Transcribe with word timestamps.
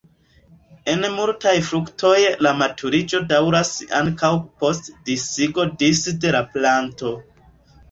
En 0.93 1.03
multaj 1.17 1.53
fruktoj 1.67 2.13
la 2.45 2.53
maturiĝo 2.63 3.21
daŭras 3.33 3.75
ankaŭ 4.01 4.33
post 4.65 4.91
disigo 5.13 5.69
disde 5.85 6.35
la 6.41 6.45
planto. 6.57 7.17